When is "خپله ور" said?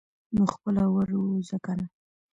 0.53-1.09